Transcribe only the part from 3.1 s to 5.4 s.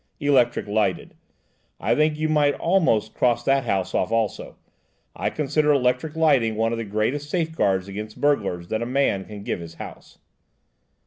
cross that house off also. I